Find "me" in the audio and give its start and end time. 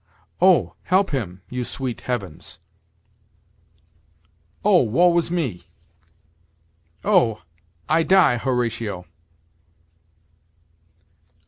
5.29-5.67